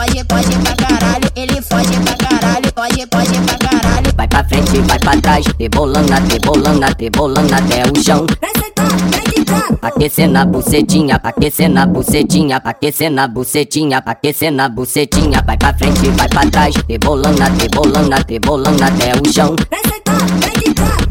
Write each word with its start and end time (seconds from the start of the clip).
pode, 0.00 0.24
pode 0.24 0.56
pra 0.60 0.74
caralho, 0.76 1.30
ele 1.36 1.60
foge 1.60 2.00
pra 2.00 2.14
caralho, 2.16 2.72
pode, 2.72 3.06
pode 3.06 3.38
pra 3.40 3.58
caralho. 3.58 4.12
Vai 4.16 4.28
pra 4.28 4.44
frente, 4.44 4.80
vai 4.80 4.98
pra 4.98 5.16
trás, 5.20 5.44
rebolando, 5.58 6.12
rebolando, 6.30 6.86
rebolando 6.98 7.54
até 7.54 7.82
o 7.84 8.02
chão. 8.02 8.26
Aquecendo 9.82 10.38
a 10.38 10.44
bucetinha, 10.46 11.20
aquecendo 11.22 11.78
a 11.78 11.86
bucetinha, 11.86 12.56
aquecendo 12.64 13.20
a 13.20 13.28
bucetinha, 13.28 14.02
aquecendo 14.06 14.62
a 14.62 14.68
bucetinha, 14.68 15.42
vai 15.46 15.56
pra 15.58 15.74
frente, 15.74 16.08
vai 16.10 16.28
pra 16.28 16.46
trás, 16.46 16.74
rebolando, 16.88 17.42
rebolando, 17.60 18.24
rebolando 18.26 18.84
até 18.84 19.12
o 19.12 19.32
chão. 19.32 19.54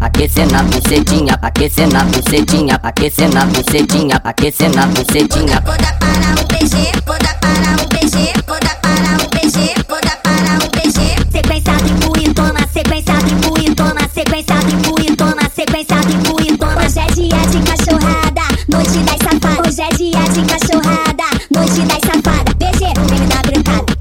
Aquecendo 0.01 0.55
a 0.55 0.63
bucetinha, 0.63 1.37
aquecendo 1.41 1.97
a 1.97 2.03
bucetinha, 2.05 2.79
aquecendo 2.81 3.37
a 3.37 3.45
bucetinha, 3.45 4.21
aquecendo 4.23 4.79
a 4.79 4.85
bucetinha. 4.87 5.61
Poda 5.61 5.93
para 5.99 6.41
o 6.41 6.47
PG, 6.47 7.01
poda 7.05 7.35
para 7.39 7.83
o 7.83 7.87
PG, 7.87 8.33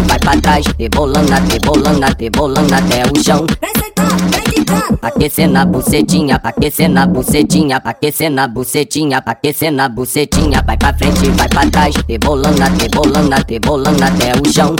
Frente, 0.00 0.08
vai 0.08 0.18
pra 0.18 0.36
trás, 0.40 0.66
rebolando, 0.78 1.32
rebolando, 1.50 2.16
rebolando 2.18 2.74
até 2.74 3.02
o 3.04 3.22
chão. 3.22 3.46
Aquecendo 5.02 5.58
a 5.58 5.64
bucetinha, 5.64 6.40
aquecendo 6.42 6.98
a 6.98 7.06
bucetinha, 7.06 7.80
aquecendo 7.84 8.40
a 8.40 8.48
bucetinha, 8.48 9.22
aquecendo 9.24 9.82
a 9.82 9.88
bucetinha, 9.88 10.62
vai 10.66 10.76
pra 10.76 10.94
frente, 10.94 11.30
vai 11.30 11.48
pra 11.48 11.66
trás, 11.66 11.94
rebolando, 12.08 12.62
rebolando, 12.80 13.44
rebolando 13.48 14.04
até 14.04 14.32
o 14.32 14.52
chão. 14.52 14.74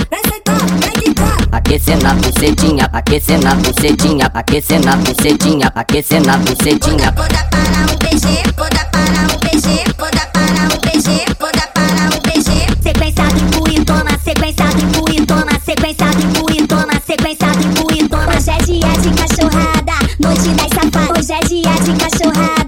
Aquecendo 1.52 2.06
a 2.06 2.14
bucetinha, 2.14 2.88
aquecendo 2.92 3.48
a 3.48 3.54
bucetinha, 3.54 4.30
aquecendo 4.32 4.88
a 4.88 4.96
bucetinha, 4.96 5.72
aquecendo 5.74 6.30
a 6.30 6.36
bucetinha. 6.38 7.12
Poda 7.12 7.48
para 7.50 7.92
o 7.92 7.96
BG, 7.98 8.52
poda 8.56 8.84
para 8.90 9.34
o 9.34 9.38
BG, 9.38 9.94
poda 9.94 10.19
de 19.00 19.10
cachorrada, 19.12 19.94
noite 20.18 20.48
das 20.50 20.68
safadas. 20.68 21.18
Hoje 21.18 21.32
é 21.32 21.40
dia 21.46 21.72
de 21.84 21.92
cachorrada, 21.94 22.59